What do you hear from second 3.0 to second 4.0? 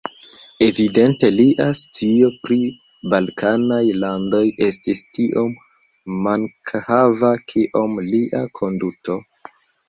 balkanaj